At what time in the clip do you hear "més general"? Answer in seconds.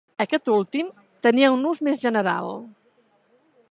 1.89-2.53